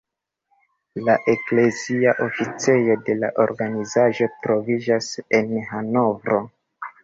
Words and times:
La 1.09 1.17
eklezia 1.33 2.15
oficejo 2.25 2.97
de 3.11 3.17
la 3.19 3.31
organizaĵo 3.47 4.33
troviĝas 4.47 5.15
en 5.43 5.57
Hanovro. 5.71 6.45